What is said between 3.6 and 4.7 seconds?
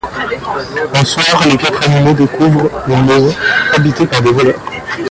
habitée par des voleurs.